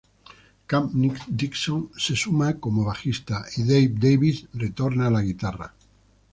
[0.67, 0.87] Cam
[1.29, 5.75] Dixon se suma como bajista y Dave Davis retorna a la guitarra.